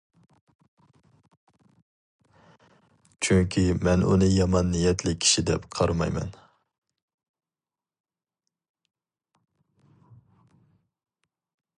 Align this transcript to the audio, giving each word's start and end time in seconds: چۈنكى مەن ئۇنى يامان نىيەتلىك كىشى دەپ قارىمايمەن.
چۈنكى 3.27 3.65
مەن 3.87 4.05
ئۇنى 4.07 4.29
يامان 4.37 4.73
نىيەتلىك 4.77 5.21
كىشى 5.25 5.45
دەپ 5.51 5.69
قارىمايمەن. 5.75 6.33